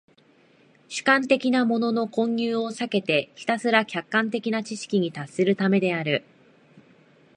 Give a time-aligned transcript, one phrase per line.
[0.89, 6.23] 主観的なものの混入を避けてひたすら客観的な知識に達するためである。